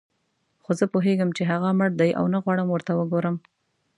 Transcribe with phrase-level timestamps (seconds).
[0.63, 3.35] خو زه پوهېږم چې هغه مړ دی او نه غواړم ورته وګورم.